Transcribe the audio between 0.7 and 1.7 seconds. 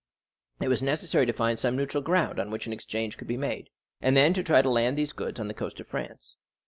necessary to find